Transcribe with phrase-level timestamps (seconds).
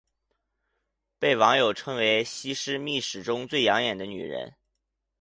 [1.19, 4.55] 被网友称为西施秘史中最养眼的女人。